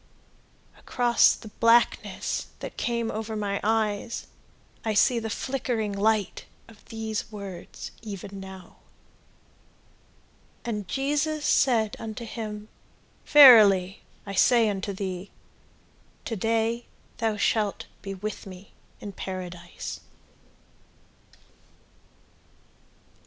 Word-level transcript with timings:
Across 0.79 1.35
the 1.35 1.49
blackness 1.59 2.47
that 2.57 2.75
came 2.75 3.11
over 3.11 3.35
my 3.35 3.59
eyes 3.63 4.25
I 4.83 4.95
see 4.95 5.19
the 5.19 5.29
flickering 5.29 5.91
light 5.93 6.45
of 6.67 6.83
these 6.85 7.31
words 7.31 7.91
even 8.01 8.39
now: 8.39 8.77
"And 10.65 10.87
Jesus 10.87 11.45
said 11.45 11.95
unto 11.99 12.25
him, 12.25 12.67
Verily 13.27 14.01
I 14.25 14.33
say 14.33 14.69
unto 14.69 14.91
thee, 14.91 15.29
To 16.25 16.35
day 16.35 16.87
thou 17.17 17.37
shalt 17.37 17.85
Be 18.01 18.15
with 18.15 18.47
me 18.47 18.73
in 18.99 19.11
paradise." 19.11 19.99